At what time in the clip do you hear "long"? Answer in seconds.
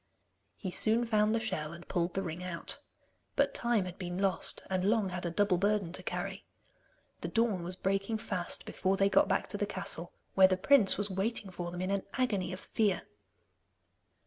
4.83-5.09